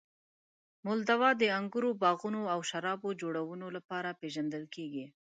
[0.85, 5.05] مولدوا د انګورو باغونو او شرابو جوړونې لپاره پېژندل کیږي.